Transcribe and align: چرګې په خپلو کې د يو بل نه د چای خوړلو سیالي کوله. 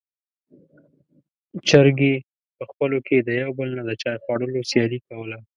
چرګې 1.67 2.13
په 2.57 2.63
خپلو 2.69 2.97
کې 3.07 3.17
د 3.27 3.29
يو 3.41 3.49
بل 3.57 3.69
نه 3.77 3.83
د 3.89 3.91
چای 4.01 4.15
خوړلو 4.23 4.59
سیالي 4.69 4.99
کوله. 5.07 5.37